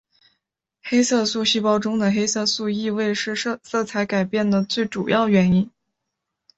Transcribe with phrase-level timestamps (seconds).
[0.81, 5.69] 黑色素细胞中的黑色素易位是色彩改变的最主要原因。